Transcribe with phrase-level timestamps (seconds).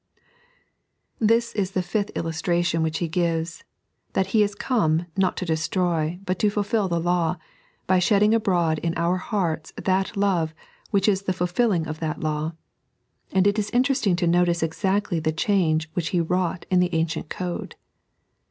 [1.19, 3.63] This is the fifth illustration which He gives,
[4.13, 7.35] that He is '»me, not to destroy, but to fulfil the law,
[7.85, 10.55] by shedding abroad in our hearts that Love
[10.89, 12.53] which is the f ulfilling of that law;
[13.31, 17.29] and it is interesting to notice exactly the change which He wrought in the ancient
[17.29, 17.75] code.